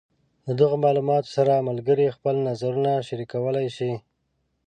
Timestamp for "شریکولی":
3.07-3.67